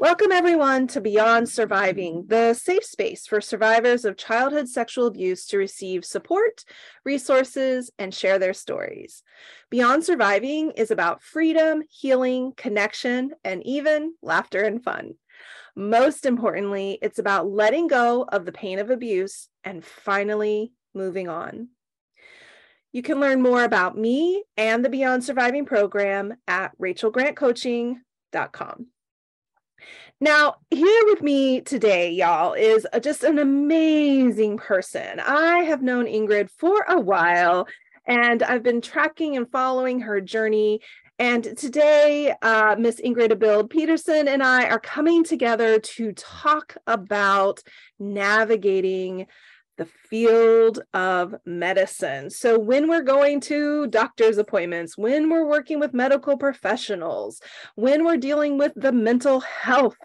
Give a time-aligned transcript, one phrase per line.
[0.00, 5.58] Welcome, everyone, to Beyond Surviving, the safe space for survivors of childhood sexual abuse to
[5.58, 6.64] receive support,
[7.04, 9.24] resources, and share their stories.
[9.70, 15.14] Beyond Surviving is about freedom, healing, connection, and even laughter and fun.
[15.74, 21.70] Most importantly, it's about letting go of the pain of abuse and finally moving on.
[22.92, 28.86] You can learn more about me and the Beyond Surviving program at rachelgrantcoaching.com.
[30.20, 35.20] Now, here with me today, y'all, is a, just an amazing person.
[35.20, 37.68] I have known Ingrid for a while,
[38.06, 40.80] and I've been tracking and following her journey.
[41.20, 47.60] And today, uh, Miss Ingrid Abild Peterson and I are coming together to talk about
[47.98, 49.26] navigating
[49.78, 52.28] the field of medicine.
[52.28, 57.40] So, when we're going to doctor's appointments, when we're working with medical professionals,
[57.76, 59.96] when we're dealing with the mental health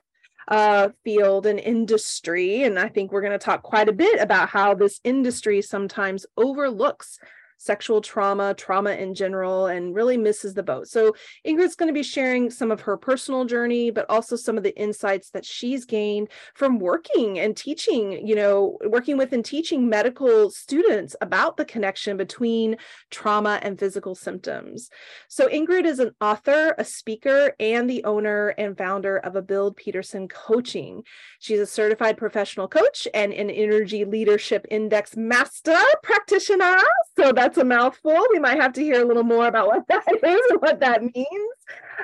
[0.48, 4.50] uh, field and industry, and I think we're going to talk quite a bit about
[4.50, 7.20] how this industry sometimes overlooks
[7.58, 10.88] sexual trauma, trauma in general, and really misses the boat.
[10.88, 11.16] So
[11.46, 14.78] Ingrid's going to be sharing some of her personal journey, but also some of the
[14.78, 20.50] insights that she's gained from working and teaching, you know, working with and teaching medical
[20.50, 22.78] students about the connection between
[23.12, 24.90] trauma and physical symptoms.
[25.28, 30.28] So Ingrid is an author, a speaker, and the owner and founder of Abild Peterson
[30.28, 31.04] Coaching.
[31.40, 36.78] She's a certified professional coach and an energy leadership index master practitioner.
[37.18, 38.18] So that's that's a mouthful.
[38.32, 41.04] We might have to hear a little more about what that is and what that
[41.04, 41.54] means.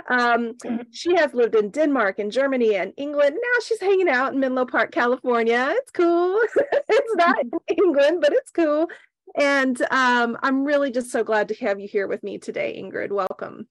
[0.10, 0.54] Um,
[0.92, 3.36] she has lived in Denmark and Germany and England.
[3.36, 5.74] Now she's hanging out in Menlo Park, California.
[5.78, 6.40] It's cool.
[6.56, 8.88] it's not England, but it's cool.
[9.36, 13.12] And um, I'm really just so glad to have you here with me today, Ingrid.
[13.12, 13.68] Welcome.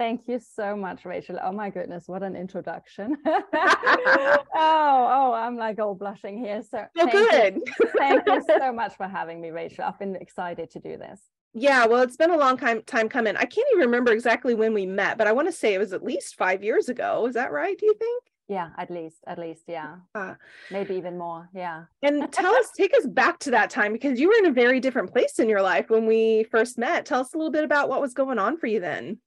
[0.00, 1.38] Thank you so much, Rachel.
[1.42, 3.18] Oh my goodness, what an introduction.
[3.26, 6.62] oh, oh, I'm like all blushing here.
[6.62, 7.56] So oh, good.
[7.56, 9.84] You, thank you so much for having me, Rachel.
[9.84, 11.20] I've been excited to do this.
[11.52, 13.36] Yeah, well, it's been a long time time coming.
[13.36, 15.92] I can't even remember exactly when we met, but I want to say it was
[15.92, 17.26] at least five years ago.
[17.26, 17.76] Is that right?
[17.78, 18.24] Do you think?
[18.48, 19.96] Yeah, at least, at least, yeah.
[20.14, 20.32] Uh,
[20.70, 21.50] Maybe even more.
[21.54, 21.84] Yeah.
[22.02, 24.80] and tell us, take us back to that time because you were in a very
[24.80, 27.04] different place in your life when we first met.
[27.04, 29.18] Tell us a little bit about what was going on for you then.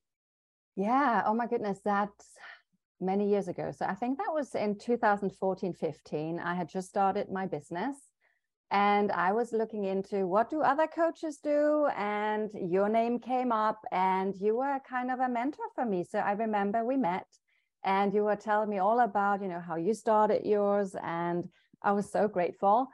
[0.75, 1.24] Yeah.
[1.25, 1.80] Oh my goodness.
[1.84, 2.25] That's
[3.00, 3.72] many years ago.
[3.72, 6.40] So I think that was in 2014, 15.
[6.40, 7.96] I had just started my business
[8.72, 11.88] and I was looking into what do other coaches do?
[11.96, 16.04] And your name came up and you were kind of a mentor for me.
[16.04, 17.28] So I remember we met
[17.84, 20.96] and you were telling me all about, you know, how you started yours.
[21.04, 21.50] And
[21.84, 22.88] I was so grateful.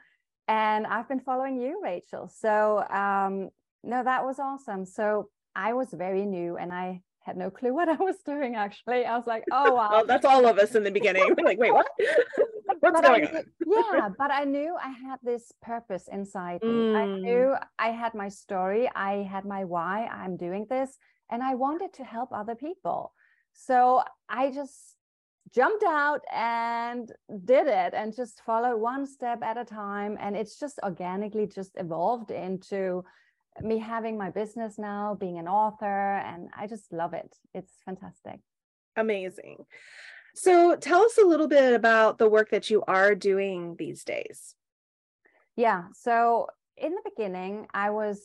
[0.47, 2.27] And I've been following you, Rachel.
[2.27, 3.49] So um,
[3.83, 4.85] no, that was awesome.
[4.85, 9.05] So I was very new and I had no clue what I was doing actually.
[9.05, 9.89] I was like, oh wow.
[9.91, 11.31] well, that's all of us in the beginning.
[11.37, 11.87] We're like, wait, what?
[12.81, 13.43] What's but going I, on?
[13.65, 16.85] yeah, but I knew I had this purpose inside me.
[16.93, 17.21] I Mm.
[17.21, 20.97] knew I had my story, I had my why I'm doing this,
[21.29, 23.13] and I wanted to help other people.
[23.53, 24.95] So I just
[25.53, 27.11] jumped out and
[27.45, 30.17] did it and just followed one step at a time.
[30.19, 33.03] And it's just organically just evolved into
[33.63, 37.35] me having my business now, being an author, and I just love it.
[37.53, 38.39] It's fantastic.
[38.95, 39.65] Amazing.
[40.35, 44.55] So tell us a little bit about the work that you are doing these days.
[45.55, 45.83] Yeah.
[45.93, 46.47] So
[46.77, 48.21] in the beginning, I was,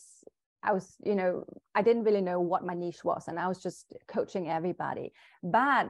[0.63, 1.45] I was, you know,
[1.75, 5.13] I didn't really know what my niche was, and I was just coaching everybody.
[5.43, 5.89] But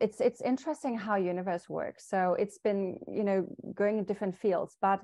[0.00, 2.04] it's it's interesting how universe works.
[2.08, 5.00] So it's been, you know, going in different fields, but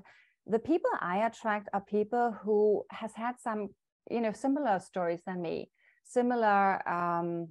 [0.49, 3.69] the people I attract are people who has had some,
[4.09, 5.69] you know, similar stories than me,
[6.03, 7.49] similar um,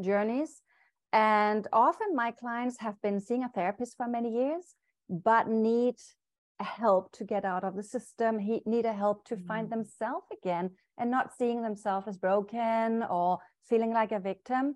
[0.00, 0.62] journeys,
[1.12, 4.64] and often my clients have been seeing a therapist for many years,
[5.08, 5.96] but need
[6.60, 10.70] help to get out of the system he need a help to find themselves again
[10.98, 14.74] and not seeing themselves as broken or feeling like a victim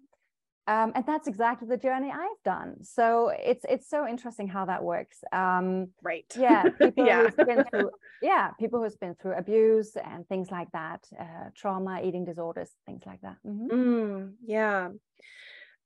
[0.67, 4.83] um, and that's exactly the journey i've done so it's it's so interesting how that
[4.83, 6.33] works um, Right.
[6.39, 7.23] yeah people Yeah.
[7.25, 12.01] who's been through yeah people who's been through abuse and things like that uh, trauma
[12.05, 13.69] eating disorders things like that Mhm.
[13.71, 14.89] Mm, yeah.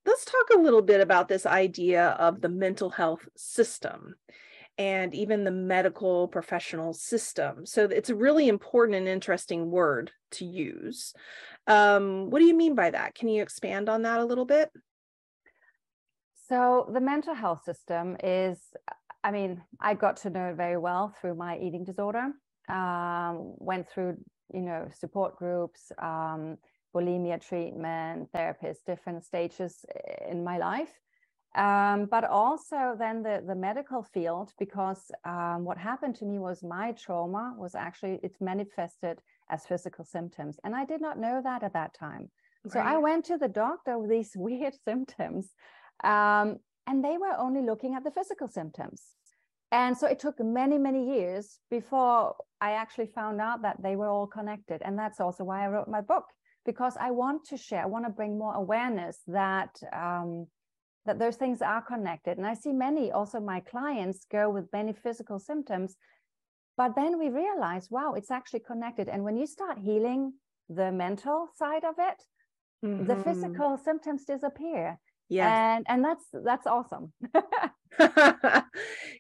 [0.05, 4.15] Let's talk a little bit about this idea of the mental health system
[4.79, 7.65] and even the medical professional system.
[7.65, 11.15] So it's a really important and interesting word to use.
[11.67, 13.15] Um, what do you mean by that?
[13.15, 14.71] Can you expand on that a little bit?
[16.49, 18.61] So the mental health system is,
[19.25, 22.33] I mean, I got to know it very well through my eating disorder.
[22.69, 24.19] Um, went through,
[24.53, 26.59] you know, support groups, um,
[26.95, 29.85] bulimia treatment, therapists, different stages
[30.29, 30.93] in my life.
[31.57, 36.63] Um, but also then the, the medical field, because um, what happened to me was
[36.63, 39.21] my trauma was actually, it's manifested
[39.51, 40.59] as physical symptoms.
[40.65, 42.31] And I did not know that at that time.
[42.69, 45.51] So I went to the doctor with these weird symptoms,
[46.05, 46.57] um,
[46.87, 49.03] and they were only looking at the physical symptoms.
[49.73, 54.09] And so it took many, many years before I actually found out that they were
[54.09, 54.83] all connected.
[54.85, 56.25] And that's also why I wrote my book,
[56.65, 60.47] because I want to share, I want to bring more awareness that um,
[61.07, 62.39] that those things are connected.
[62.39, 65.97] And I see many also my clients go with many physical symptoms,
[66.77, 69.09] but then we realize, wow, it's actually connected.
[69.09, 70.35] And when you start healing
[70.69, 72.23] the mental side of it,
[72.83, 73.25] the Mhm.
[73.25, 74.99] physical symptoms disappear
[75.29, 75.75] Yeah.
[75.77, 77.13] and and that's that's awesome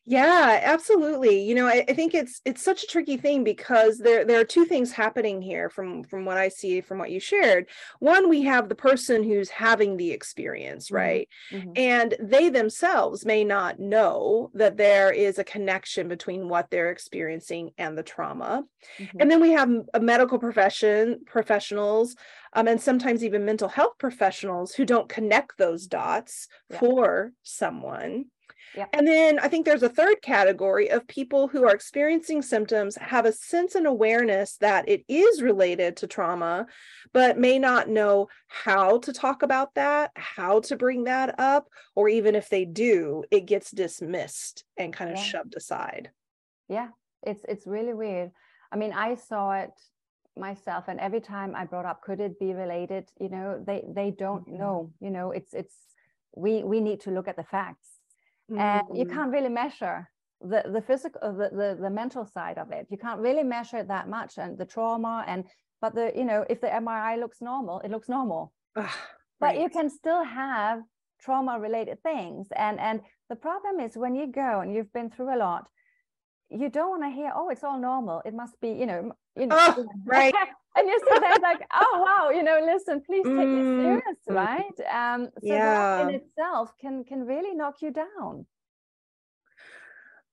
[0.04, 4.24] yeah absolutely you know I, I think it's it's such a tricky thing because there
[4.24, 7.68] there are two things happening here from from what i see from what you shared
[8.00, 10.94] one we have the person who's having the experience Mhm.
[10.94, 11.74] right Mhm.
[11.74, 17.70] and they themselves may not know that there is a connection between what they're experiencing
[17.78, 18.64] and the trauma
[18.98, 19.08] Mhm.
[19.20, 22.14] and then we have a medical profession professionals
[22.52, 26.78] um, and sometimes even mental health professionals who don't connect those dots Yeah.
[26.78, 28.26] for someone
[28.74, 28.88] Yep.
[28.92, 33.24] and then i think there's a third category of people who are experiencing symptoms have
[33.24, 36.66] a sense and awareness that it is related to trauma
[37.12, 42.08] but may not know how to talk about that how to bring that up or
[42.08, 45.22] even if they do it gets dismissed and kind of Yeah.
[45.22, 46.10] shoved aside
[46.68, 46.88] yeah
[47.22, 48.30] it's it's really weird
[48.72, 49.72] i mean i saw it
[50.36, 54.10] myself and every time i brought up could it be related you know they they
[54.10, 54.58] don't Mhm.
[54.58, 55.76] know you know it's it's
[56.36, 57.88] we we need to look at the facts
[58.48, 59.10] and you Mhm.
[59.14, 60.08] can't really measure
[60.40, 62.86] the the physical uh, the, the the mental side of it.
[62.90, 65.44] You can't really measure it that much and the trauma and
[65.80, 68.52] but the you know if the mri looks normal it looks normal.
[68.76, 68.90] Ugh,
[69.40, 70.82] but you can still have
[71.18, 72.48] trauma related things.
[72.56, 75.68] And and the problem is when you go and you've been through a lot
[76.50, 78.22] you don't want to hear oh it's all normal.
[78.24, 79.56] It must be you know you know.
[79.58, 80.34] Oh, right.
[80.76, 84.34] and you sit there like oh wow you know listen please take Mm, serious mm.
[84.34, 88.46] right um so that in itself can can really knock you down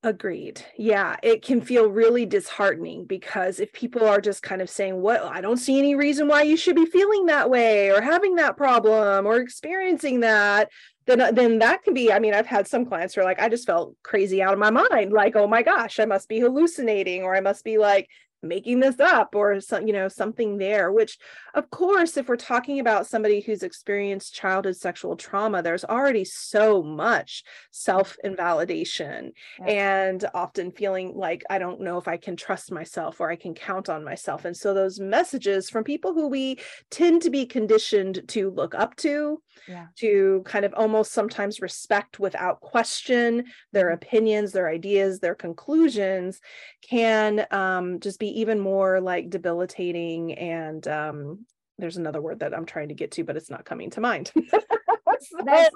[0.05, 0.61] Agreed.
[0.77, 5.23] Yeah, it can feel really disheartening because if people are just kind of saying, What,
[5.23, 8.57] I don't see any reason why you should be feeling that way or having that
[8.57, 10.69] problem or experiencing that,
[11.05, 12.11] then, uh, then that can be.
[12.11, 14.59] I mean, I've had some clients who are like, I just felt crazy out of
[14.59, 15.13] my mind.
[15.13, 18.09] Like, oh my gosh, I must be hallucinating or I must be like
[18.43, 21.17] making this up or some you know something there which
[21.53, 26.83] of course if we're talking about somebody who's experienced childhood sexual trauma there's already so
[26.83, 30.05] much self invalidation yeah.
[30.05, 33.53] and often feeling like i don't know if i can trust myself or i can
[33.53, 36.57] count on myself and so those messages from people who we
[36.89, 39.87] tend to be conditioned to look up to yeah.
[39.97, 43.95] to kind of almost sometimes respect without question their mm-hmm.
[43.95, 46.39] opinions their ideas their conclusions
[46.87, 51.45] can um, just be even more like debilitating and um,
[51.77, 54.31] there's another word that I'm trying to get to, but it's not coming to mind.
[54.49, 55.69] so, there's,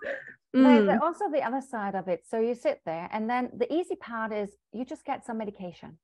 [0.55, 1.01] mm.
[1.01, 2.23] also the other side of it.
[2.29, 5.97] So you sit there, and then the easy part is you just get some medication.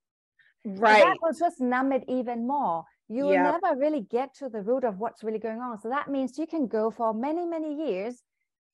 [0.66, 1.02] Right.
[1.02, 2.86] So that will just numb it even more.
[3.10, 3.60] You will yep.
[3.62, 5.80] never really get to the root of what's really going on.
[5.80, 8.24] So that means you can go for many, many years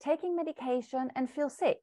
[0.01, 1.77] taking medication and feel sick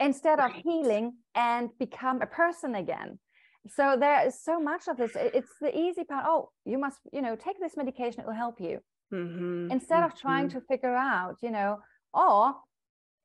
[0.00, 3.18] instead of healing and become a person again
[3.68, 7.22] so there is so much of this it's the easy part oh you must you
[7.22, 8.78] know take this medication it will help you
[9.12, 9.70] mm-hmm.
[9.70, 10.04] instead mm-hmm.
[10.06, 10.58] of trying mm-hmm.
[10.58, 11.78] to figure out you know
[12.12, 12.54] or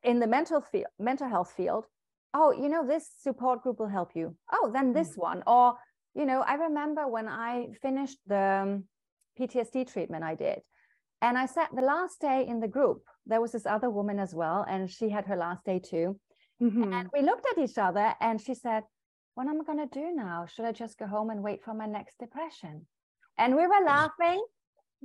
[0.03, 1.85] in the mental field mental health field
[2.33, 5.21] oh you know this support group will help you oh then this mm-hmm.
[5.21, 5.75] one or
[6.19, 8.83] you know i remember when i finished the um,
[9.39, 10.59] ptsd treatment i did
[11.21, 14.33] and i sat the last day in the group there was this other woman as
[14.35, 16.19] well and she had her last day too
[16.61, 16.93] mm-hmm.
[16.93, 18.83] and we looked at each other and she said
[19.39, 20.45] what am I going to do now?
[20.47, 22.85] Should I just go home and wait for my next depression?
[23.37, 24.43] And we were laughing,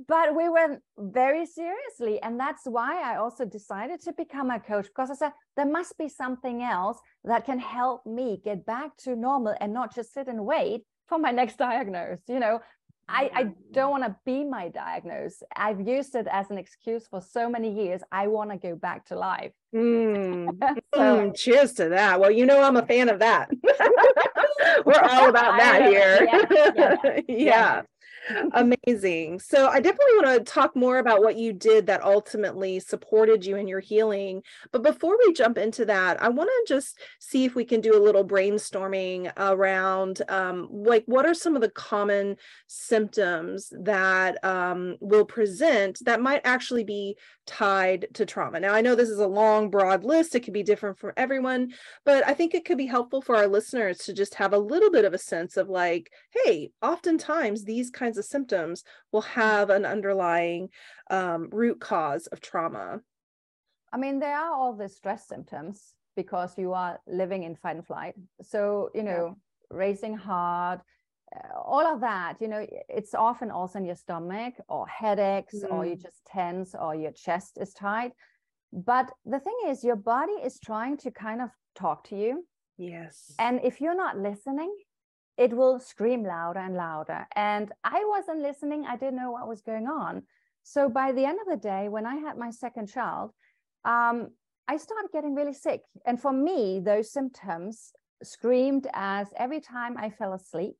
[0.09, 2.21] but we were very seriously.
[2.21, 5.97] And that's why I also decided to become a coach because I said, there must
[5.97, 10.27] be something else that can help me get back to normal and not just sit
[10.27, 12.23] and wait for my next diagnosis.
[12.27, 12.59] You know,
[13.07, 15.43] I, I don't want to be my diagnosis.
[15.55, 18.01] I've used it as an excuse for so many years.
[18.11, 19.51] I want to go back to life.
[19.75, 20.47] Mm.
[20.95, 22.19] so, mm, cheers to that.
[22.19, 23.49] Well, you know, I'm a fan of that.
[24.85, 26.27] We're all about that here.
[26.31, 26.95] yeah.
[27.05, 27.21] yeah.
[27.27, 27.81] yeah.
[28.53, 29.39] Amazing.
[29.39, 33.55] So I definitely want to talk more about what you did that ultimately supported you
[33.55, 34.41] in your healing.
[34.71, 37.95] But before we jump into that, I want to just see if we can do
[37.95, 44.97] a little brainstorming around um, like what are some of the common symptoms that um,
[45.01, 48.59] will present that might actually be tied to trauma.
[48.59, 50.35] Now, I know this is a long, broad list.
[50.35, 53.47] It could be different for everyone, but I think it could be helpful for our
[53.47, 57.91] listeners to just have a little bit of a sense of like, hey, oftentimes these
[57.91, 60.69] kinds of symptoms will have an underlying
[61.09, 63.01] um, root cause of trauma.
[63.93, 67.85] I mean, there are all the stress symptoms because you are living in fight and
[67.85, 68.15] flight.
[68.41, 69.35] So, you know,
[69.71, 69.77] yeah.
[69.77, 70.81] racing heart,
[71.55, 75.71] all of that you know it's often also in your stomach or headaches mm.
[75.71, 78.11] or you just tense or your chest is tight
[78.71, 82.45] but the thing is your body is trying to kind of talk to you
[82.77, 84.73] yes and if you're not listening
[85.37, 89.61] it will scream louder and louder and i wasn't listening i didn't know what was
[89.61, 90.23] going on
[90.63, 93.31] so by the end of the day when i had my second child
[93.83, 94.29] um,
[94.67, 97.91] i started getting really sick and for me those symptoms
[98.23, 100.75] screamed as every time i fell asleep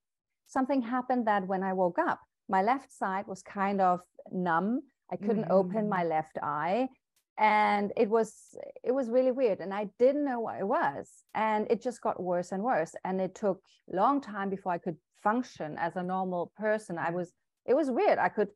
[0.47, 2.19] something happened that when I woke up,
[2.49, 4.81] my left side was kind of numb.
[5.11, 5.51] I couldn't mm-hmm.
[5.51, 6.87] open my left eye.
[7.37, 8.33] And it was
[8.83, 9.59] it was really weird.
[9.59, 11.09] And I didn't know what it was.
[11.33, 12.95] And it just got worse and worse.
[13.03, 13.61] And it took
[13.91, 16.97] long time before I could function as a normal person.
[16.97, 17.33] I was
[17.65, 18.19] it was weird.
[18.19, 18.49] I could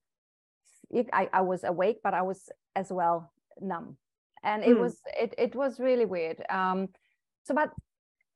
[1.14, 3.98] I, I was awake, but I was as well numb.
[4.44, 4.80] And it mm.
[4.80, 6.42] was it it was really weird.
[6.50, 6.88] Um
[7.44, 7.72] so but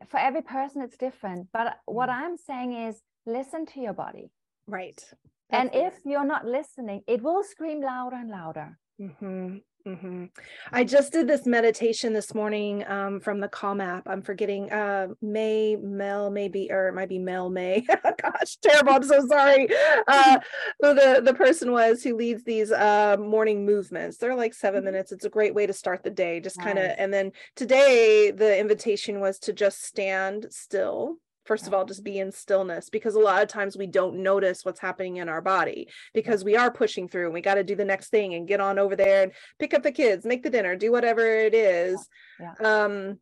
[0.09, 1.47] for every person it's different.
[1.53, 2.15] But what mm.
[2.15, 4.29] I'm saying is listen to your body.
[4.67, 5.01] Right.
[5.49, 8.77] That's and if you're not listening, it will scream louder and louder.
[8.99, 9.57] Mm-hmm.
[9.85, 10.25] Mm-hmm.
[10.71, 14.07] I just did this meditation this morning um, from the Calm app.
[14.07, 17.81] I'm forgetting uh, May Mel maybe or it might be Mel May.
[18.21, 18.93] Gosh, terrible!
[18.93, 19.67] I'm so sorry.
[20.07, 20.39] Uh,
[20.79, 24.17] the the person was who leads these uh, morning movements.
[24.17, 24.85] They're like 7 mm-hmm.
[24.85, 25.11] minutes.
[25.11, 26.39] It's a great way to start the day.
[26.39, 31.73] Just kind of, and then today the invitation was to just stand still first of
[31.73, 35.17] all just be in stillness because a lot of times we don't notice what's happening
[35.17, 38.09] in our body because we are pushing through and we got to do the next
[38.09, 40.91] thing and get on over there and pick up the kids make the dinner do
[40.91, 42.07] whatever it is
[42.39, 42.53] yeah.
[42.59, 42.83] Yeah.
[42.83, 43.19] um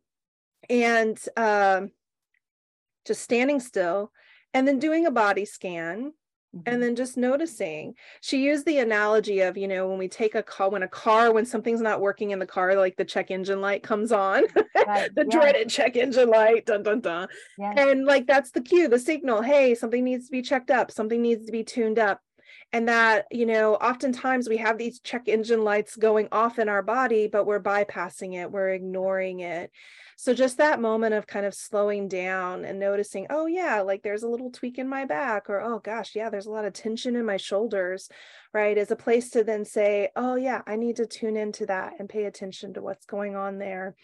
[0.70, 1.90] and um
[3.04, 4.12] just standing still
[4.54, 6.12] and then doing a body scan
[6.54, 6.74] Mm-hmm.
[6.74, 10.42] and then just noticing she used the analogy of you know when we take a
[10.42, 13.62] call when a car when something's not working in the car like the check engine
[13.62, 14.42] light comes on
[14.86, 15.14] right.
[15.14, 15.30] the yeah.
[15.30, 17.72] dreaded check engine light dun dun dun yeah.
[17.78, 21.22] and like that's the cue the signal hey something needs to be checked up something
[21.22, 22.20] needs to be tuned up
[22.74, 26.82] and that you know oftentimes we have these check engine lights going off in our
[26.82, 29.70] body but we're bypassing it we're ignoring it
[30.22, 34.22] so just that moment of kind of slowing down and noticing oh yeah like there's
[34.22, 37.16] a little tweak in my back or oh gosh yeah there's a lot of tension
[37.16, 38.08] in my shoulders
[38.54, 41.94] right is a place to then say oh yeah i need to tune into that
[41.98, 43.96] and pay attention to what's going on there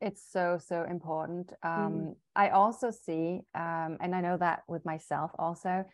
[0.00, 1.86] it's so so important mm-hmm.
[1.86, 2.14] um, mm.
[2.36, 5.84] i also see um, and i know that with myself also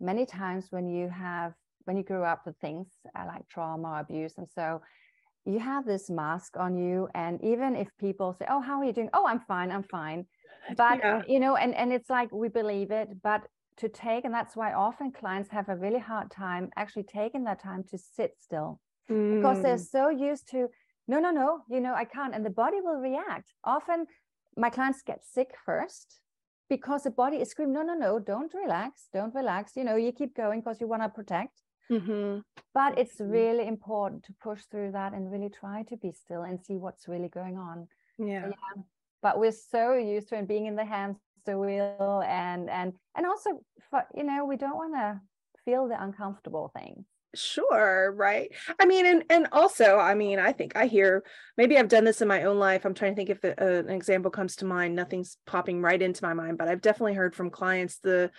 [0.00, 1.52] many times when you have
[1.84, 4.80] when you grew up with things uh, like trauma abuse and so
[5.48, 8.92] you have this mask on you and even if people say oh how are you
[8.92, 10.26] doing oh i'm fine i'm fine
[10.76, 11.22] but yeah.
[11.26, 13.42] you know and and it's like we believe it but
[13.78, 17.62] to take and that's why often clients have a really hard time actually taking that
[17.62, 19.36] time to sit still mm.
[19.36, 19.90] because they're mm.
[19.90, 20.68] so used to
[21.06, 24.06] no no no you know i can't and the body will react often
[24.56, 26.20] my clients get sick first
[26.68, 30.12] because the body is screaming no no no don't relax don't relax you know you
[30.12, 32.40] keep going because you want to protect mm-hmm.
[32.74, 33.30] but it's mm-hmm.
[33.30, 37.08] really important to push through that and really try to be still and see what's
[37.08, 37.86] really going on
[38.18, 38.82] yeah, yeah.
[39.22, 43.60] but we're so used to it being in the hamster wheel and and and also
[43.90, 45.20] for, you know we don't want to
[45.64, 47.04] feel the uncomfortable things
[47.38, 51.22] sure right i mean and and also i mean i think i hear
[51.56, 54.30] maybe i've done this in my own life i'm trying to think if an example
[54.30, 57.98] comes to mind nothing's popping right into my mind but i've definitely heard from clients
[57.98, 58.30] the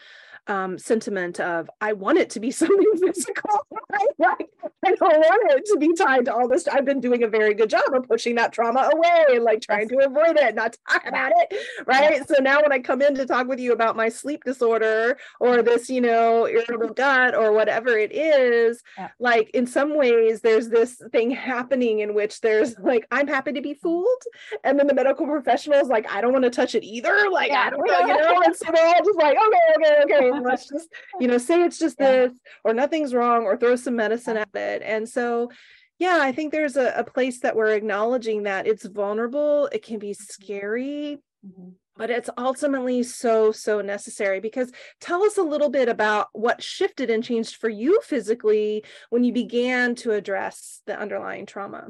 [0.49, 3.65] um, sentiment of I want it to be something physical.
[4.19, 4.49] Like,
[4.85, 6.67] I don't want it to be tied to all this.
[6.67, 9.89] I've been doing a very good job of pushing that trauma away and like trying
[9.89, 11.59] to avoid it, not talk about it.
[11.85, 12.25] Right.
[12.27, 15.61] So now when I come in to talk with you about my sleep disorder or
[15.63, 19.09] this, you know, irritable gut or whatever it is, yeah.
[19.19, 23.61] like in some ways there's this thing happening in which there's like, I'm happy to
[23.61, 24.23] be fooled.
[24.63, 27.29] And then the medical professionals like, I don't want to touch it either.
[27.31, 27.67] Like, yeah.
[27.67, 30.67] I don't know, you know, and so they're all just like, okay, okay, okay let's
[30.67, 32.11] just you know say it's just yeah.
[32.11, 35.49] this or nothing's wrong or throw some medicine at it and so
[35.97, 39.99] yeah i think there's a, a place that we're acknowledging that it's vulnerable it can
[39.99, 40.23] be mm-hmm.
[40.23, 41.69] scary mm-hmm.
[41.99, 47.11] But it's ultimately so so necessary because tell us a little bit about what shifted
[47.11, 51.89] and changed for you physically when you began to address the underlying trauma.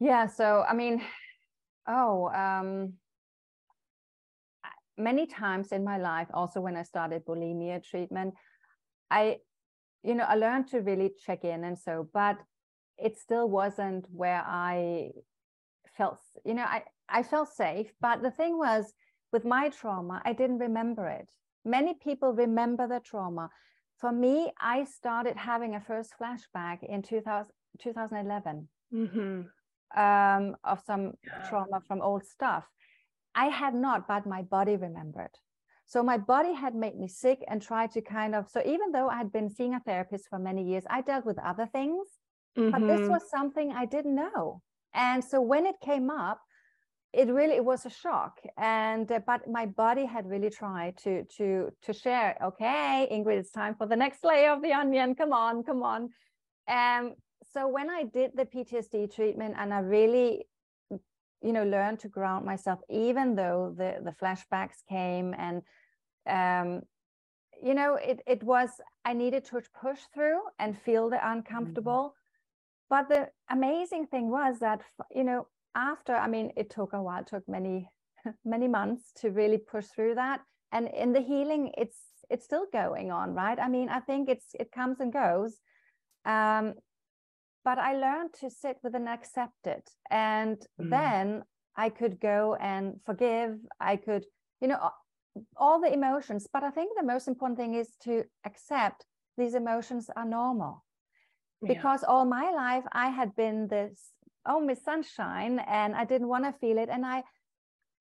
[0.00, 1.00] Yeah so i mean
[1.86, 2.94] oh um
[4.96, 8.34] many times in my life, also when I started bulimia treatment,
[9.10, 9.38] I,
[10.02, 12.38] you know, I learned to really check in and so, but
[12.98, 15.10] it still wasn't where I
[15.96, 17.92] felt, you know, I, I felt safe.
[18.00, 18.92] But the thing was,
[19.32, 21.28] with my trauma, I didn't remember it.
[21.64, 23.50] Many people remember the trauma.
[23.98, 30.00] For me, I started having a first flashback in 2000, 2011 mm-hmm.
[30.00, 31.48] um, of some yeah.
[31.48, 32.64] trauma from old stuff.
[33.34, 35.30] I had not, but my body remembered.
[35.86, 38.48] So my body had made me sick and tried to kind of.
[38.48, 41.38] So even though I had been seeing a therapist for many years, I dealt with
[41.38, 42.06] other things,
[42.56, 42.70] mm-hmm.
[42.70, 43.10] but this mm-hmm.
[43.10, 44.62] was something I didn't know.
[44.94, 46.40] And so when it came up,
[47.14, 51.24] it really it was a shock and uh, but my body had really tried to
[51.24, 55.32] to to share okay ingrid it's time for the next layer of the onion come
[55.32, 56.10] on come on
[56.68, 57.14] um
[57.52, 60.44] so when i did the ptsd treatment and i really
[61.42, 65.62] you know learned to ground myself even though the the flashbacks came and
[66.28, 66.82] um
[67.62, 68.70] you know it it was
[69.04, 71.38] i needed to push through and feel the mm-hmm.
[71.38, 72.90] uncomfortable mm-hmm.
[72.90, 74.80] but the amazing thing was that
[75.14, 77.88] you know after i mean it took a while it took many
[78.44, 80.40] many months to really push through that
[80.72, 81.98] and in the healing it's
[82.30, 85.60] it's still going on right i mean i think it's it comes and goes
[86.24, 86.74] um
[87.64, 89.90] but I learned to sit with and accept it.
[90.10, 90.90] And mm.
[90.90, 91.42] then
[91.76, 93.56] I could go and forgive.
[93.80, 94.24] I could,
[94.60, 94.90] you know,
[95.56, 96.46] all the emotions.
[96.52, 99.06] But I think the most important thing is to accept
[99.38, 100.84] these emotions are normal.
[101.62, 101.74] Yeah.
[101.74, 104.10] Because all my life I had been this,
[104.46, 106.88] oh, Miss Sunshine, and I didn't want to feel it.
[106.90, 107.22] And I,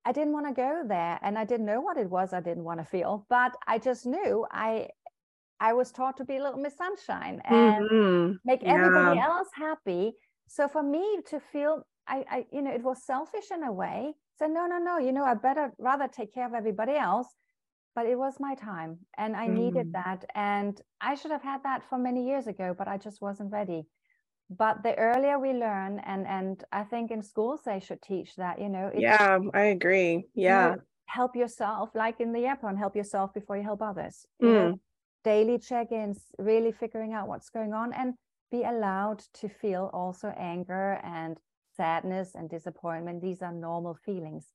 [0.06, 2.66] I didn't want to go there and I didn't know what it was I didn't
[2.66, 4.90] want to feel, but I just knew I
[5.60, 8.34] I was taught to be a little Miss Sunshine and mm-hmm.
[8.44, 9.28] make everybody yeah.
[9.28, 10.14] else happy.
[10.48, 14.14] So for me to feel, I, I, you know, it was selfish in a way.
[14.38, 17.28] So no, no, no, you know, I better rather take care of everybody else.
[17.96, 19.54] But it was my time and I mm.
[19.54, 20.26] needed that.
[20.36, 23.86] And I should have had that for many years ago, but I just wasn't ready.
[24.50, 28.60] But the earlier we learn, and and I think in schools they should teach that,
[28.60, 28.92] you know.
[28.96, 30.26] yeah, I agree.
[30.36, 30.72] Yeah.
[30.72, 34.26] You know, help yourself, like in the airport, help yourself before you help others.
[34.40, 34.54] You mm.
[34.54, 34.80] know?
[35.24, 38.14] daily check-ins really figuring out what's going on and
[38.52, 41.38] be allowed to feel also anger and
[41.76, 44.54] sadness and disappointment these are normal feelings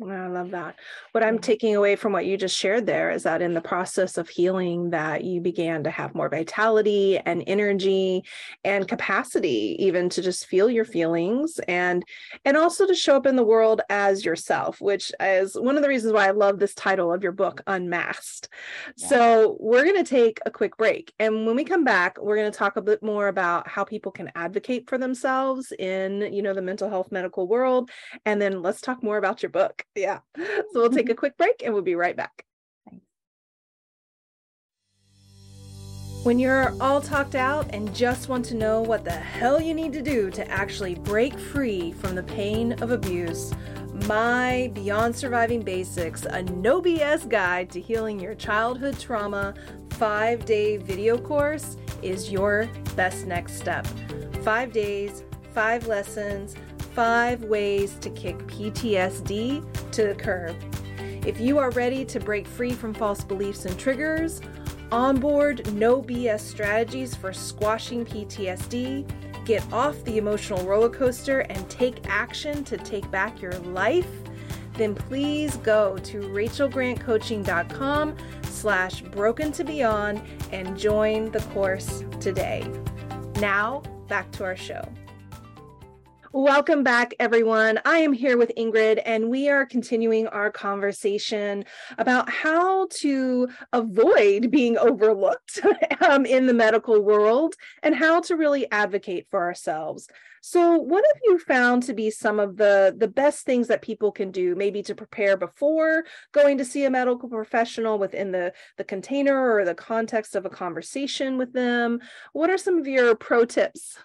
[0.00, 0.76] I love that.
[1.10, 1.42] What I'm mm-hmm.
[1.42, 4.90] taking away from what you just shared there is that in the process of healing
[4.90, 8.22] that you began to have more vitality and energy
[8.62, 10.92] and capacity even to just feel your mm-hmm.
[10.92, 12.04] feelings and
[12.44, 15.88] and also to show up in the world as yourself, which is one of the
[15.88, 18.48] reasons why I love this title of your book Unmasked.
[18.96, 19.08] Yeah.
[19.08, 22.50] So, we're going to take a quick break and when we come back, we're going
[22.50, 26.54] to talk a bit more about how people can advocate for themselves in, you know,
[26.54, 27.90] the mental health medical world
[28.24, 29.84] and then let's talk more about your book.
[29.94, 30.20] Yeah.
[30.36, 32.44] So we'll take a quick break and we'll be right back.
[36.24, 39.92] When you're all talked out and just want to know what the hell you need
[39.94, 43.54] to do to actually break free from the pain of abuse,
[44.06, 49.54] my Beyond Surviving Basics, a no BS guide to healing your childhood trauma
[49.90, 53.86] five day video course is your best next step.
[54.42, 55.24] Five days,
[55.54, 56.54] five lessons
[56.94, 60.56] five ways to kick PTSD to the curb.
[61.26, 64.40] If you are ready to break free from false beliefs and triggers,
[64.90, 72.06] onboard no BS strategies for squashing PTSD, get off the emotional roller coaster and take
[72.08, 74.08] action to take back your life,
[74.74, 80.22] then please go to rachelgrantcoaching.com slash broken to beyond
[80.52, 82.66] and join the course today.
[83.36, 84.82] Now, back to our show.
[86.34, 87.80] Welcome back, everyone.
[87.86, 91.64] I am here with Ingrid, and we are continuing our conversation
[91.96, 95.58] about how to avoid being overlooked
[96.06, 100.06] um, in the medical world and how to really advocate for ourselves.
[100.42, 104.12] So, what have you found to be some of the, the best things that people
[104.12, 108.84] can do, maybe to prepare before going to see a medical professional within the, the
[108.84, 112.00] container or the context of a conversation with them?
[112.34, 113.96] What are some of your pro tips?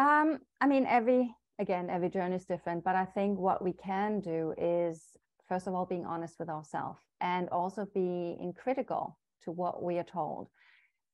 [0.00, 4.20] Um, I mean, every again, every journey is different, but I think what we can
[4.20, 5.02] do is
[5.46, 10.10] first of all being honest with ourselves and also being critical to what we are
[10.20, 10.48] told.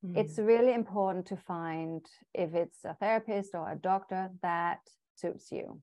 [0.05, 0.15] Mm.
[0.15, 4.79] It's really important to find if it's a therapist or a doctor that
[5.15, 5.81] suits you.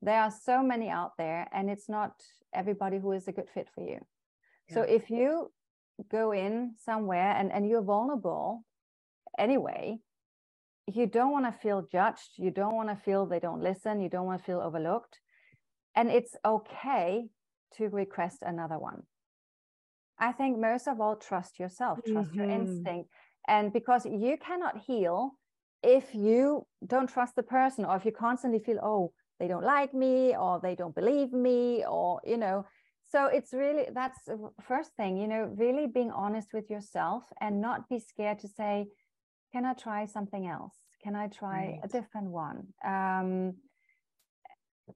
[0.00, 2.12] There are so many out there, and it's not
[2.54, 4.00] everybody who is a good fit for you.
[4.68, 4.74] Yeah.
[4.74, 5.52] So if you
[6.10, 8.64] go in somewhere and, and you're vulnerable
[9.38, 9.98] anyway,
[10.92, 12.30] you don't want to feel judged.
[12.36, 14.00] You don't want to feel they don't listen.
[14.00, 15.18] You don't want to feel overlooked.
[15.94, 17.28] And it's okay
[17.76, 19.02] to request another one.
[20.18, 22.40] I think most of all, trust yourself, trust mm-hmm.
[22.40, 23.10] your instinct.
[23.48, 25.32] And because you cannot heal
[25.82, 29.92] if you don't trust the person or if you constantly feel, oh, they don't like
[29.92, 32.64] me or they don't believe me or, you know,
[33.08, 37.60] so it's really that's the first thing, you know, really being honest with yourself and
[37.60, 38.86] not be scared to say,
[39.52, 40.74] can I try something else?
[41.02, 41.80] Can I try right.
[41.84, 42.68] a different one?
[42.84, 43.54] Um,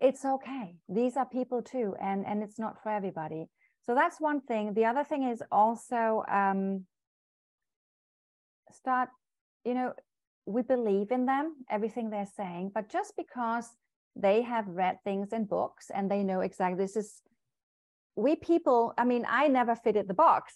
[0.00, 0.76] it's okay.
[0.88, 3.46] These are people too, and and it's not for everybody.
[3.86, 4.74] So that's one thing.
[4.74, 6.86] The other thing is also um,
[8.72, 9.08] start.
[9.64, 9.92] You know,
[10.46, 13.68] we believe in them, everything they're saying, but just because
[14.16, 17.22] they have read things in books and they know exactly this is
[18.16, 20.54] we people i mean i never fitted the box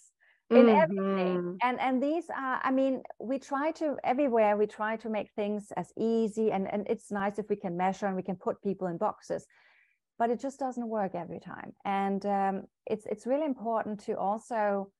[0.51, 0.81] in mm-hmm.
[0.81, 5.31] everything and and these are i mean we try to everywhere we try to make
[5.35, 8.61] things as easy and and it's nice if we can measure and we can put
[8.61, 9.47] people in boxes
[10.17, 11.73] but it just doesn't work every time.
[11.83, 14.91] And um, it's it's really important to also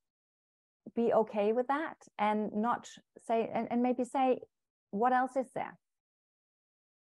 [0.95, 2.87] be okay with that and not
[3.27, 4.39] say and, and maybe say
[4.91, 5.77] what else is there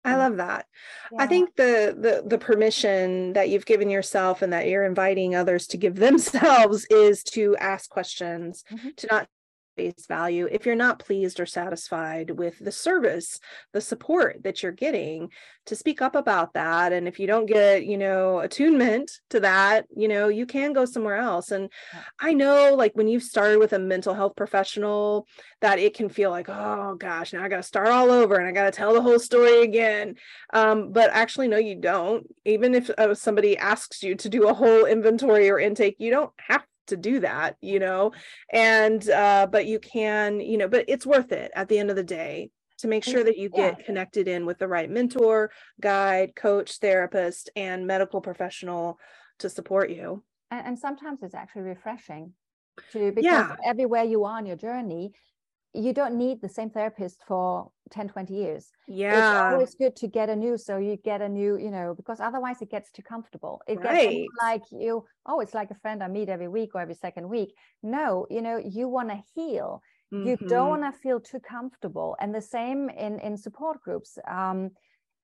[0.05, 0.67] I love that.
[1.11, 1.23] Yeah.
[1.23, 5.67] I think the, the the permission that you've given yourself and that you're inviting others
[5.69, 8.88] to give themselves is to ask questions, mm-hmm.
[8.97, 9.29] to not
[9.77, 13.39] face value if you're not pleased or satisfied with the service
[13.73, 15.31] the support that you're getting
[15.67, 16.93] to speak up about that.
[16.93, 20.85] And if you don't get you know attunement to that you know you can go
[20.85, 21.51] somewhere else.
[21.51, 21.71] And
[22.21, 25.27] i know like when you've started with a mental health professional
[25.61, 28.47] that it can feel like oh gosh now i got to start all over and
[28.47, 30.17] i got to tell the whole story again.
[30.53, 32.27] Um, but actually no you don't.
[32.45, 36.33] Even if uh, somebody asks you to do a whole inventory or intake you don't
[36.39, 38.12] have to do that you know
[38.53, 41.97] and uh but you can you know but it's worth it at the end of
[41.97, 43.85] the day to make sure that you get yeah.
[43.85, 48.99] connected in with the right mentor guide coach therapist and medical professional
[49.38, 52.33] to support you and, and sometimes it's actually refreshing
[52.92, 53.57] to because yeah.
[53.64, 55.12] everywhere you are on your journey
[55.75, 60.07] you don't need the same therapist for 10 20 years yeah it's always good to
[60.07, 63.03] get a new so you get a new you know because otherwise it gets too
[63.03, 64.11] comfortable it right.
[64.11, 67.29] gets like you oh it's like a friend i meet every week or every second
[67.29, 69.83] week no you know you want to heal
[70.13, 70.29] mm-hmm.
[70.29, 70.83] you don't mm-hmm.
[70.83, 74.71] want to feel too comfortable and the same in in support groups um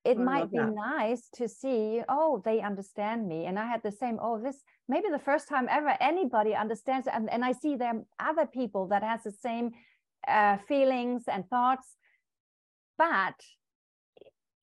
[0.04, 0.74] it I might be that.
[0.74, 5.08] nice to see oh they understand me and i had the same oh this maybe
[5.10, 9.02] the first time ever anybody understands and, and i see there are other people that
[9.02, 9.70] has the same
[10.28, 11.96] uh, feelings and thoughts
[12.98, 13.34] but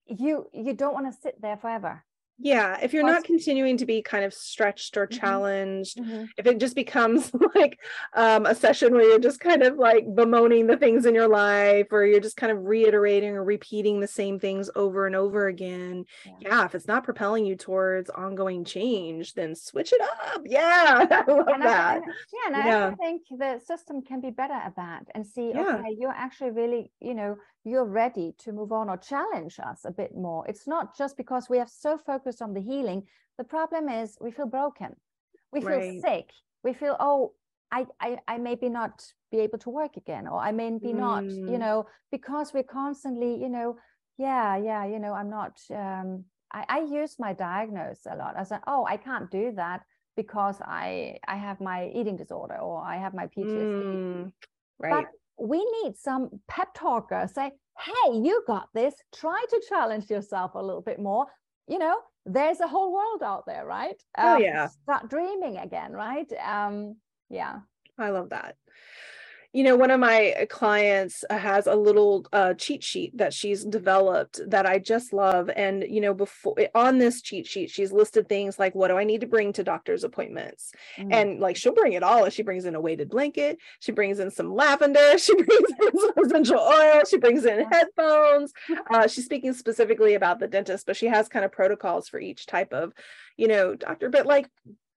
[0.05, 2.03] you you don't want to sit there forever
[2.39, 5.19] Yeah, if you're not continuing to be kind of stretched or Mhm.
[5.19, 5.99] challenged,
[6.37, 7.79] if it just becomes like
[8.13, 11.87] um, a session where you're just kind of like bemoaning the things in your life,
[11.91, 16.05] or you're just kind of reiterating or repeating the same things over and over again,
[16.25, 16.33] Yeah.
[16.41, 20.41] yeah, if it's not propelling you towards ongoing change, then switch it up.
[20.45, 21.95] Yeah, I love and I, that.
[21.97, 22.87] and- yeah, and I Yeah.
[22.87, 25.77] actually think the system can be better at that and see, Yeah.
[25.77, 29.91] okay, you're actually really, you know, you're ready to move on or challenge us a
[29.91, 30.45] bit more.
[30.47, 33.03] It's not just because we are so focused on the healing.
[33.37, 34.95] The problem is we feel broken,
[35.51, 36.01] we feel Right.
[36.01, 36.29] sick,
[36.63, 37.33] we feel, oh,
[37.71, 41.25] I, I, I maybe not be able to work again, or I may be not,
[41.45, 41.59] you Mm.
[41.59, 43.77] know, because we're constantly, you know,
[44.17, 45.59] yeah, yeah, you know, I'm not.
[45.69, 48.35] Um, I, I use my diagnose a lot.
[48.37, 49.81] I say, oh, I can't do that
[50.15, 53.65] because I I have my eating disorder or I have my PTSD.
[53.93, 54.31] Mm,
[54.79, 55.05] right.
[55.05, 55.05] But
[55.39, 58.95] we need some pep talker say, hey, you got this.
[59.15, 61.27] Try to challenge yourself a little bit more.
[61.67, 64.01] You know, there's a whole world out there, right?
[64.17, 64.67] Oh, yeah.
[64.83, 66.31] Start dreaming again, right?
[66.43, 66.95] Um,
[67.29, 67.59] yeah.
[67.99, 68.55] I love that.
[69.53, 73.33] You know, one of my uh, clients uh, has a little uh, cheat sheet that
[73.33, 75.49] she's developed that I just love.
[75.55, 79.03] And, you know, before on this cheat sheet, she's listed things like, what do I
[79.03, 80.73] need to bring to doctor's appointments?
[80.97, 81.13] Mm.
[81.13, 82.29] And like, she'll bring it all.
[82.29, 83.57] She brings in a weighted blanket.
[83.79, 85.17] She brings in some lavender.
[85.17, 87.01] She brings in some essential oil.
[87.09, 88.53] She brings in headphones.
[88.91, 92.45] Uh, she's speaking specifically about the dentist, but she has kind of protocols for each
[92.45, 92.93] type of,
[93.35, 94.09] you know, doctor.
[94.09, 94.49] But like,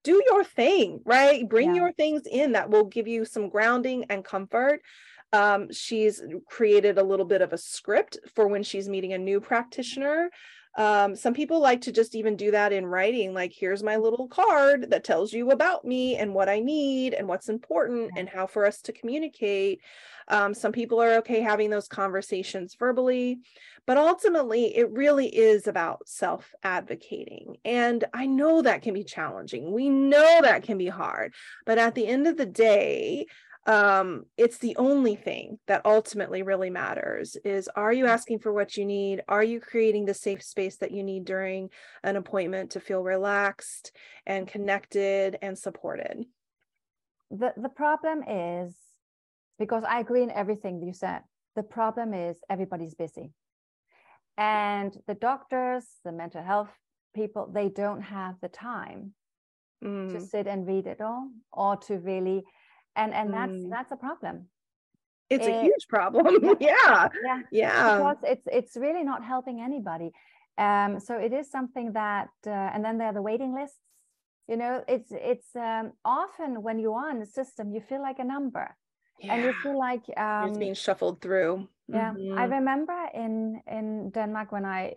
[0.02, 1.46] do your thing, right?
[1.48, 1.82] Bring Yeah.
[1.82, 4.82] your things in that will give you some grounding and comfort.
[5.32, 9.40] Um, she's created a little bit of a script for when she's meeting a new
[9.40, 10.30] practitioner.
[10.76, 14.28] Um, some people like to just even do that in writing, like, here's my little
[14.28, 18.46] card that tells you about me and what I need and what's important and how
[18.46, 19.80] for us to communicate.
[20.28, 23.40] Um, some people are okay having those conversations verbally,
[23.84, 27.56] but ultimately, it really is about self advocating.
[27.64, 29.72] And I know that can be challenging.
[29.72, 31.34] We know that can be hard.
[31.66, 33.26] But at the end of the day,
[33.66, 38.76] um, it's the only thing that ultimately really matters is are you asking for what
[38.76, 39.22] you need?
[39.28, 41.70] Are you creating the safe space that you need during
[42.02, 43.92] an appointment to feel relaxed
[44.26, 46.24] and connected and supported?
[47.30, 48.76] the the problem is
[49.58, 51.22] because I agree in everything you said.
[51.56, 53.32] The problem is everybody's busy.
[54.36, 56.70] And the doctors, the mental health
[57.14, 59.14] people, they don't have the time
[60.10, 62.44] to Mm, sit and read it all or to really
[63.00, 63.70] and and that's Mm.
[63.70, 64.36] that's a problem.
[65.30, 66.26] It's a huge problem.
[66.60, 67.08] yeah.
[67.26, 67.40] Yeah.
[67.50, 67.90] Yeah.
[67.98, 70.10] Because it's it's really not helping anybody.
[70.58, 73.78] Um so it is something that uh, and then there are the waiting lists.
[74.48, 78.18] You know, it's it's um often when you are in the system you feel like
[78.22, 78.66] a number
[79.30, 81.68] and you feel like um it's being shuffled through.
[81.92, 82.54] Yeah, I Mhm.
[82.58, 84.94] remember in in Denmark when I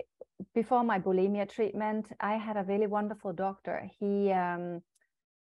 [0.54, 3.90] before my bulimia treatment, I had a really wonderful doctor.
[4.00, 4.82] He um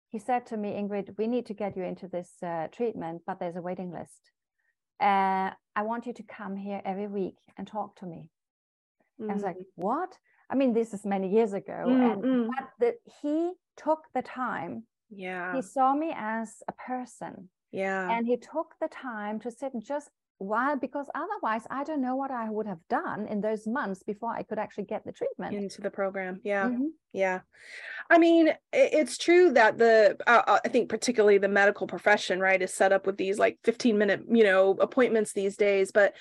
[0.09, 3.39] he said to me, Ingrid, we need to get you into this uh, treatment, but
[3.39, 4.31] there's a waiting list.
[4.99, 8.29] Uh, I want you to come here every week and talk to me.
[9.29, 10.15] I was like, what?
[10.49, 12.47] I mean, this is many years ago, Mm, and mm.
[12.47, 14.83] but that he took the time.
[15.09, 15.55] yeah.
[15.55, 18.09] He saw me as a person, Yeah.
[18.11, 22.15] and he took the time to sit and just while because otherwise i don't know
[22.15, 25.53] what i would have done in those months before i could actually get the treatment
[25.55, 26.39] into the program.
[26.43, 26.69] Yeah.
[26.69, 26.89] Mhm.
[27.11, 27.39] Yeah.
[28.09, 32.61] I mean, it's true that the, uh, uh, I think particularly the medical profession, right,
[32.61, 35.91] is set up with these like 15 minute, you know, appointments these days.
[35.91, 36.13] But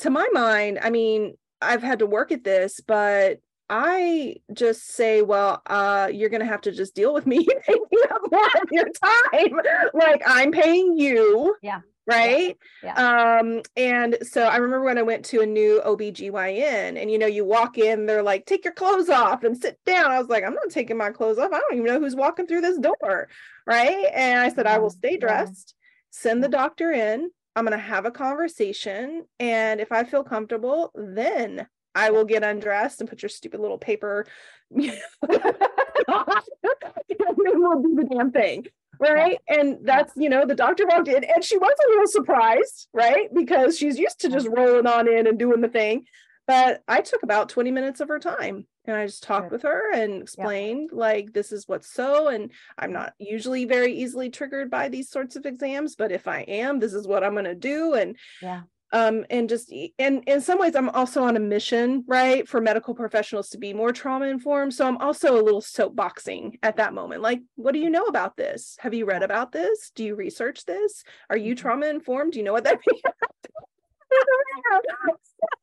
[0.00, 3.38] to my mind, I mean, I've had to work at this, but
[3.70, 7.86] I just say, well, uh, you're going to have to just deal with me taking
[8.10, 9.60] up more of your time.
[9.94, 11.56] Like I'm paying you.
[11.62, 11.80] Yeah.
[12.06, 12.56] Right.
[12.82, 12.94] Yeah.
[13.40, 17.26] Um, and so I remember when I went to a new OBGYN and you know,
[17.26, 20.10] you walk in, they're like, take your clothes off and sit down.
[20.10, 21.52] I was like, I'm not taking my clothes off.
[21.52, 23.28] I don't even know who's walking through this door.
[23.66, 24.06] Right.
[24.12, 25.18] And I said, I will Yeah, stay yeah.
[25.20, 25.74] dressed,
[26.10, 27.30] send the doctor in.
[27.54, 29.24] I'm going to have a conversation.
[29.38, 33.78] And if I feel comfortable, then I will get undressed and put your stupid little
[33.78, 34.26] paper.
[36.08, 38.66] and then we'll do the damn thing.
[39.10, 39.38] Right.
[39.48, 43.28] And that's, you know, the doctor walked in and she was a little surprised, right?
[43.34, 46.04] Because she's used to just rolling on in and doing the thing.
[46.46, 49.52] But I took about 20 minutes of her time and I just talked Good.
[49.52, 52.28] with her and explained, like, this is what's so.
[52.28, 56.40] And I'm not usually very easily triggered by these sorts of exams, but if I
[56.42, 57.94] am, this is what I'm going to do.
[57.94, 58.62] And yeah
[58.92, 62.94] um, and just and in some ways i'm also on a mission right for medical
[62.94, 67.22] professionals to be more trauma informed so i'm also a little soapboxing at that moment
[67.22, 68.76] like what do you know about this?
[68.80, 69.92] Have you read about this?
[69.94, 71.04] Do you research this?
[71.30, 71.62] Are you mm-hmm.
[71.62, 73.02] trauma informed do you know what that means?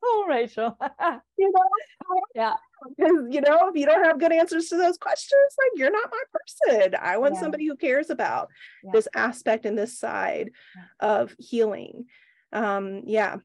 [0.04, 0.78] Oh rachel.
[1.38, 2.54] You know yeah.
[2.98, 6.12] because you know if you don't have good answers to those questions like you're not
[6.12, 6.96] my person.
[7.00, 7.40] I want yeah.
[7.40, 8.50] somebody who cares about
[8.84, 8.92] yeah.
[8.94, 11.08] this aspect and this side yeah.
[11.12, 12.06] of healing
[12.54, 13.38] um yeah.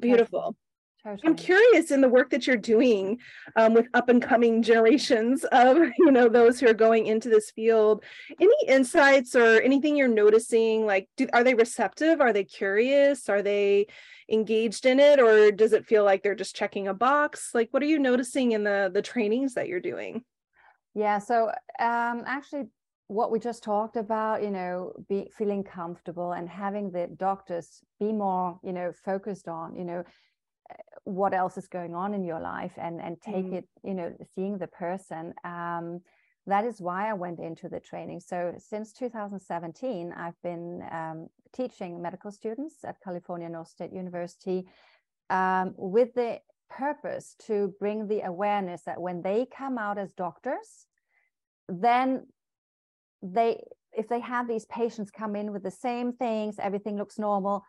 [0.00, 0.56] Beautiful.
[1.02, 1.20] totally.
[1.24, 3.18] i'm curious in the work that you're doing
[3.56, 7.50] um, with up and coming generations of you know those who are going into this
[7.50, 8.04] field.
[8.40, 10.86] Any insights or anything you're noticing?
[10.86, 12.20] Like do, are they receptive?
[12.20, 13.28] Are they curious?
[13.28, 13.86] Are they
[14.30, 15.20] engaged in it?
[15.20, 17.50] Or does it feel like they're just checking a box?
[17.54, 20.22] Like what are you noticing in the the trainings that you're doing?
[20.94, 21.48] Yeah so
[21.80, 22.64] um actually
[23.08, 28.12] what we just talked about you know be feeling comfortable and having the doctors be
[28.12, 30.04] more you know focused on you know
[31.04, 33.54] what else is going on in your life and and take mm.
[33.54, 36.00] it you know seeing the person um,
[36.46, 42.02] that is why i went into the training so since 2017 i've been um, teaching
[42.02, 44.66] medical students at california north state university
[45.30, 50.86] um, with the purpose to bring the awareness that when they come out as doctors
[51.70, 52.26] then
[53.22, 57.64] they if they have these patients come in with the same things everything looks normal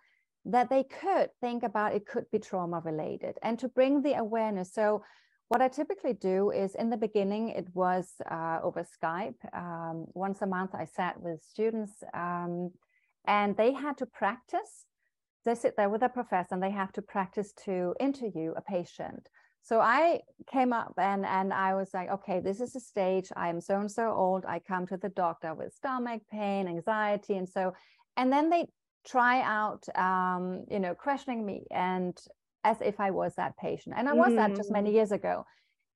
[0.45, 4.73] that they could think about it could be trauma related and to bring the awareness.
[4.73, 5.03] So
[5.49, 9.35] what i typically do is in the beginning it was uh, over skype.
[9.53, 12.71] Um, once a month i sat with students um,
[13.27, 14.85] and they had to practice.
[15.45, 19.29] They sit there with a professor and they have to practice to interview a patient
[19.61, 23.29] so I came up and and I was like, okay, this is a stage.
[23.35, 24.45] I'm so and so old.
[24.45, 27.73] I come to the doctor with stomach pain, anxiety, and so,
[28.17, 28.67] and then they
[29.05, 32.17] try out, um, you know, questioning me and
[32.63, 34.35] as if I was that patient, and I was mm.
[34.35, 34.95] that just many mm.
[34.95, 35.45] years ago.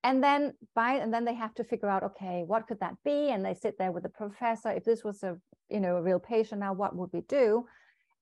[0.05, 3.31] And then by and then they have to figure out, okay, what could that be?
[3.31, 4.69] And they sit there with the professor.
[4.69, 5.37] If this was a
[5.69, 7.65] you know a real patient, now what would we do?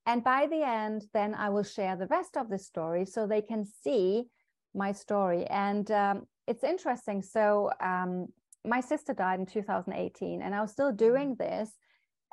[0.06, 3.41] And by the end, then I will share the rest of the story so they
[3.41, 4.25] can see
[4.73, 5.45] my story.
[5.45, 7.21] And um, it's interesting.
[7.21, 8.27] So um,
[8.65, 11.05] my sister died in 2018, and I was still mm-hmm.
[11.07, 11.69] doing this.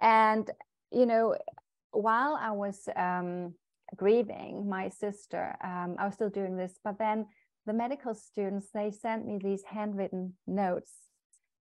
[0.00, 0.50] And
[0.90, 1.36] you know,
[1.90, 3.54] while I was um,
[3.96, 6.78] grieving my sister, um, I was still doing this.
[6.82, 7.26] But then
[7.66, 10.92] the medical students they sent me these handwritten notes,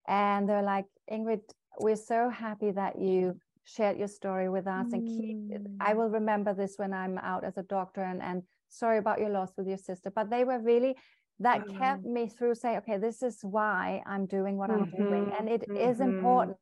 [0.06, 1.40] and they're like, Ingrid,
[1.80, 4.92] we're so happy that you shared your story with us mm.
[4.92, 5.96] and keep i mm.
[5.96, 8.42] will remember this when i'm out as a doctor and and
[8.74, 10.96] sorry about your loss with your sister but they were really
[11.40, 11.78] that mm-hmm.
[11.78, 14.84] kept me through saying okay this is why i'm doing what mm-hmm.
[14.84, 15.76] i'm doing and it mm-hmm.
[15.76, 16.56] is important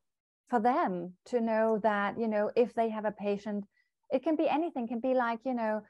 [0.49, 3.65] for them to know that you know if they have a patient
[4.11, 5.81] it can be anything it can be like you know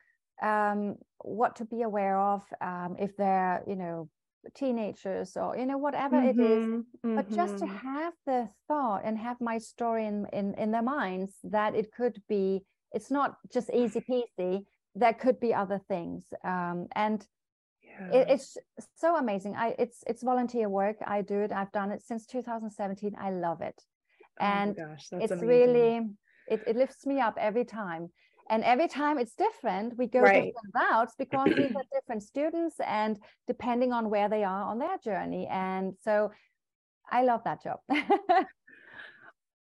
[0.42, 4.10] um, what to be aware of um, if they're you know
[4.56, 7.16] teenagers or you know whatever it is mm-hmm.
[7.16, 7.88] but just to mm-hmm.
[7.88, 12.22] have the thought and have my story in, in in their minds that it could
[12.28, 17.26] be it's not just easy peasy there could be other things um, and
[18.00, 18.22] yeah.
[18.22, 18.58] it, it's
[18.96, 19.56] so amazing.
[19.56, 20.98] I it's it's volunteer work.
[21.06, 21.52] I do it.
[21.52, 23.80] I've done it since 2017 i love it.
[24.40, 25.48] Oh and gosh, it's amazing.
[25.48, 26.10] really
[26.48, 28.10] it, it lifts me up every time.
[28.50, 29.98] And every time it's different.
[29.98, 30.54] We go right.
[30.54, 34.98] different routes because we have different students and depending on where they are on their
[34.98, 35.48] journey.
[35.48, 36.32] And so
[37.12, 37.80] i love that job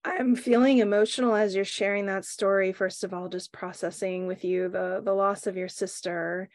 [0.04, 2.72] I'm feeling emotional as you're sharing that story.
[2.72, 6.48] First of all, just processing with you the the loss of your sister.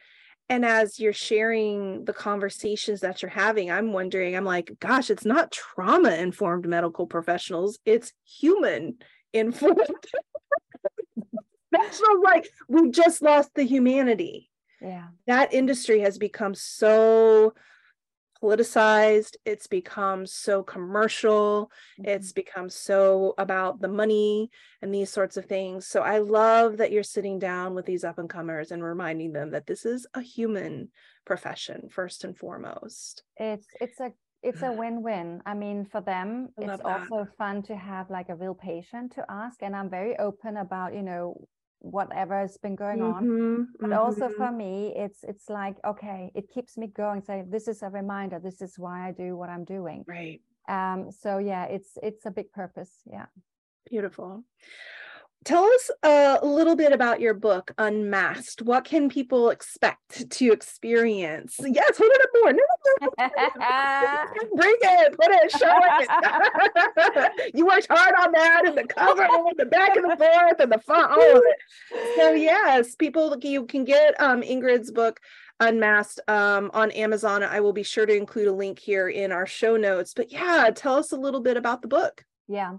[0.50, 5.26] And as you're sharing the conversations that you're having, I'm wondering, I'm like, gosh, it's
[5.26, 8.98] not trauma informed medical professionals, it's human
[9.34, 9.82] informed.
[11.72, 12.20] professionals.
[12.24, 14.50] like, we just lost the humanity.
[14.82, 15.08] Yeah.
[15.26, 17.54] That industry has become so
[18.42, 22.10] politicized it's become so commercial mm-hmm.
[22.10, 24.50] it's become so about the money
[24.82, 25.88] and these sorts of things.
[25.88, 29.52] So i love that you're sitting down with these up and comers and reminding them
[29.52, 30.90] that this is a human
[31.26, 33.24] profession first and foremost.
[33.38, 34.12] It's it's a
[34.44, 35.42] it's a win-win.
[35.46, 39.62] I mean for them it's also fun to have like a real patient to ask
[39.62, 41.48] and i'm very open about you know
[41.80, 44.00] whatever has been going mm-hmm, on but mm-hmm.
[44.00, 47.90] also for me it's it's like okay it keeps me going So this is a
[47.90, 48.40] reminder.
[48.40, 50.04] This is why i do what i'm doing.
[50.08, 50.42] Right.
[50.68, 53.28] Um so yeah it's it's a big purpose yeah.
[53.90, 54.44] Beautiful
[55.46, 58.62] tell us a little bit about your book unmasked.
[58.62, 61.56] What can people expect to experience?
[61.60, 62.54] Yes hold it up more?
[62.54, 62.64] No,
[63.02, 64.56] no, no.
[64.56, 65.80] bring it put it show
[67.08, 67.52] it.
[67.56, 70.72] You worked hard on that and the cover and the back and the forth and
[70.72, 72.16] the font all of it.
[72.18, 75.20] So yes people you can get um, ingrid's book
[75.60, 77.44] unmasked um, on amazon.
[77.44, 80.14] I will be sure to include a link here in our show notes.
[80.14, 82.26] But yeah tell us a little bit about the book.
[82.48, 82.78] Yeah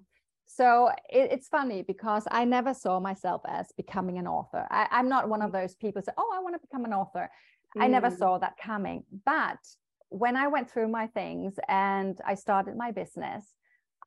[0.58, 4.66] so it, it's funny because I never saw myself as becoming an author.
[4.72, 7.30] I, am not one of those people say, "Oh, I want to become an author."
[7.76, 7.82] Mm.
[7.84, 8.18] I never mm.
[8.18, 9.04] saw that coming.
[9.24, 9.60] But
[10.08, 13.44] when I went through my things and I started my business,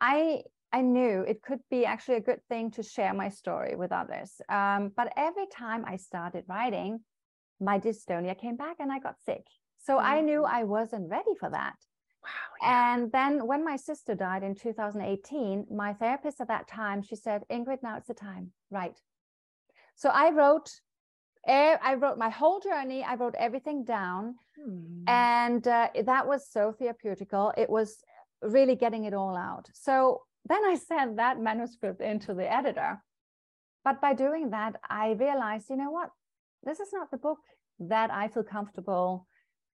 [0.02, 0.41] I
[0.74, 4.32] I knew it could be actually a good thing to share my story with others.
[4.49, 6.99] Um, but every time I started writing,
[7.62, 9.45] my dystonia came back and I got sick.
[9.86, 10.04] So mm.
[10.04, 10.49] I knew mm.
[10.52, 11.78] I wasn't ready for that.
[12.24, 12.30] Wow.
[12.61, 12.93] Yeah.
[12.93, 17.43] And then when my sister died in 2018, my therapist at that time, she said,
[17.51, 18.51] Ingrid, now it's the time.
[18.69, 18.97] Right.
[19.95, 20.72] So I wrote
[21.47, 23.03] I wrote my whole journey.
[23.03, 25.03] I wrote everything down, hmm.
[25.07, 27.51] and uh, that was so therapeutical.
[27.57, 27.97] It was
[28.41, 29.67] really getting it all out.
[29.74, 33.01] So then I sent that manuscript into the editor.
[33.84, 36.09] But by doing that, I realized, you know what?
[36.63, 37.39] This is not the book
[37.80, 39.28] that I feel comfortable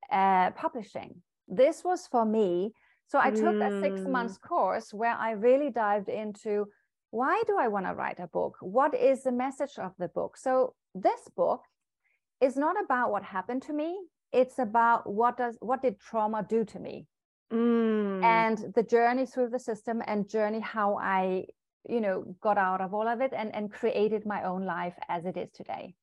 [0.10, 2.74] uh, publishing this was for me.
[3.08, 3.66] So I took mm.
[3.66, 4.12] a six mm.
[4.12, 6.68] months course where I really dived into
[7.12, 8.58] why do I want to write a book?
[8.60, 10.38] What is the message of the book?
[10.38, 11.62] So this book
[12.42, 13.98] is not about what happened to me.
[14.34, 17.08] It's about what does what did trauma do to me?
[17.52, 18.24] Mm.
[18.24, 21.46] And the journey through the system and journey how I,
[21.88, 25.26] you know, got out of all of it and, and created my own life as
[25.26, 25.96] it is today.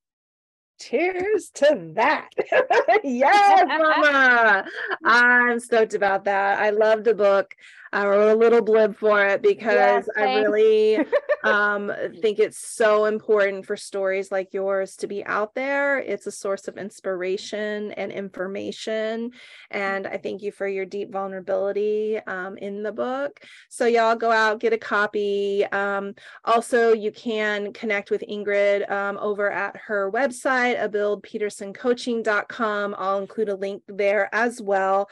[0.81, 2.31] Cheers to that.
[3.05, 4.65] yes, mama.
[5.05, 6.59] I'm stoked about that.
[6.59, 7.55] I loved the book.
[7.95, 10.99] I wrote a little blib for it because I really
[11.45, 16.01] um, think it's so important for stories like yours to be out there.
[16.01, 19.31] It's a source of inspiration and information.
[19.71, 23.39] And I thank you for your deep vulnerability um, in the book.
[23.69, 25.65] So, y'all go out, get a copy.
[25.67, 26.15] Um,
[26.45, 32.97] also, you can connect with Ingrid um, over at her website, abildpetersoncoaching.com.
[32.99, 35.09] I'll include a link there as well.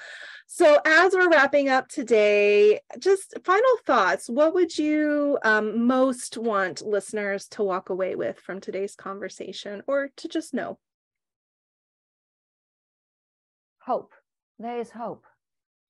[0.54, 4.28] So, as we're wrapping up today, just final thoughts.
[4.28, 10.10] What would you um, most want listeners to walk away with from today's conversation or
[10.14, 10.78] to just know?
[13.78, 14.12] Hope.
[14.58, 15.24] There is hope.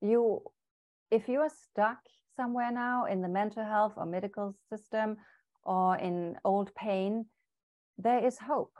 [0.00, 0.42] You,
[1.10, 1.98] if you are stuck
[2.36, 5.16] somewhere now in the mental health or medical system
[5.64, 7.26] or in old pain,
[7.98, 8.74] there is hope.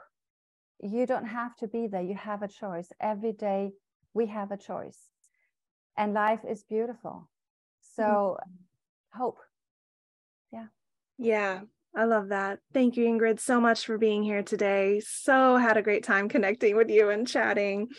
[0.81, 2.01] You don't have to be there.
[2.01, 2.87] You have a choice.
[3.01, 3.73] Every day
[4.13, 5.09] we have a choice
[5.97, 7.29] and life is beautiful
[7.95, 9.21] so mm-hmm.
[9.21, 9.37] hope
[10.51, 10.67] yeah
[11.17, 11.61] yeah
[11.95, 12.57] I love that.
[12.73, 14.99] Thank you, Ingrid, so much for being here today.
[15.05, 17.89] So had a great time connecting with you and chatting.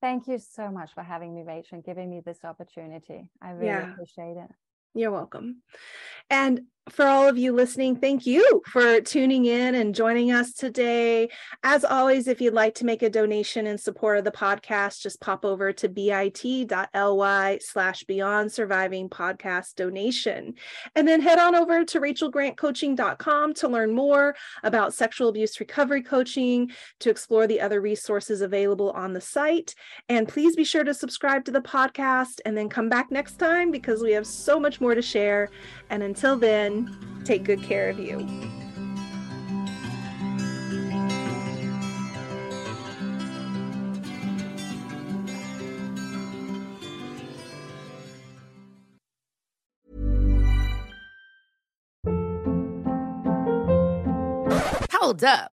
[0.00, 3.28] Thank you so much for having me, Rachel, and giving me this opportunity.
[3.42, 3.92] I really yeah.
[3.92, 4.50] appreciate it.
[4.94, 5.62] You're welcome.
[6.30, 11.28] And for all of you listening, thank you for tuning in and joining us today.
[11.62, 15.20] As always, if you'd like to make a donation in support of the podcast, just
[15.20, 20.54] pop over to bit.ly slash beyond surviving podcast donation.
[20.94, 26.70] And then head on over to rachelgrantcoaching.com to learn more about sexual abuse recovery coaching,
[27.00, 29.74] to explore the other resources available on the site.
[30.08, 33.70] And please be sure to subscribe to the podcast and then come back next time
[33.70, 35.50] because we have so much more to share.
[35.90, 36.77] And until then,
[37.24, 38.26] take good care of you.
[54.92, 55.57] Hold up.